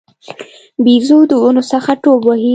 بیزو 0.83 1.17
د 1.29 1.33
ونو 1.41 1.63
څخه 1.71 1.91
ټوپ 2.01 2.21
وهي. 2.25 2.49